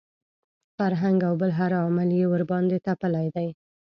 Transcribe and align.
فرهنګ 0.77 1.19
او 1.29 1.33
بل 1.41 1.51
هر 1.59 1.71
عامل 1.81 2.09
یې 2.19 2.25
ورباندې 2.33 2.77
تپلي 2.87 3.27
دي. 3.35 3.49